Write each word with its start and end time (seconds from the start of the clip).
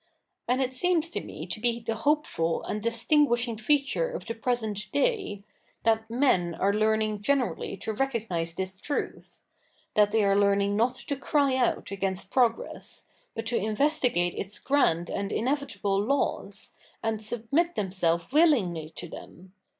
And 0.47 0.63
it 0.63 0.73
seems 0.73 1.11
to 1.11 1.21
me 1.21 1.45
to 1.45 1.59
be 1.59 1.79
the 1.79 1.93
hopeful 1.93 2.63
and 2.63 2.81
distinguishing 2.81 3.55
feature 3.55 4.09
of 4.09 4.25
the 4.25 4.33
present 4.33 4.91
day, 4.91 5.43
that 5.83 6.09
men 6.09 6.55
are 6.55 6.73
learning 6.73 7.21
generally 7.21 7.77
to 7.77 7.93
recognise 7.93 8.55
this 8.55 8.81
truth— 8.81 9.43
that 9.93 10.09
they 10.09 10.23
are 10.25 10.35
learning 10.35 10.75
not 10.75 10.95
to 10.95 11.15
cry 11.15 11.55
out 11.55 11.91
against 11.91 12.31
progress, 12.31 13.05
but 13.35 13.45
to 13.45 13.57
investigate 13.57 14.33
its 14.33 14.57
grand 14.57 15.07
and 15.11 15.31
inevitable 15.31 16.01
laws, 16.01 16.73
and 17.03 17.23
submit 17.23 17.75
themselves 17.75 18.31
willingly 18.31 18.89
to 18.95 19.07
them. 19.07 19.53